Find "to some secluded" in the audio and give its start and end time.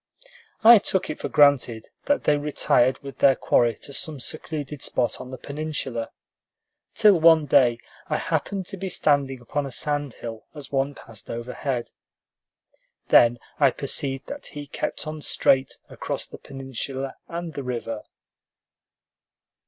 3.83-4.81